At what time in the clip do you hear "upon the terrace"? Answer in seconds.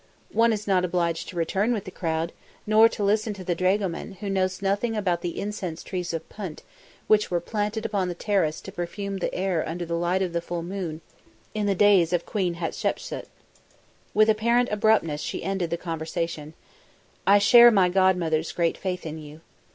7.85-8.61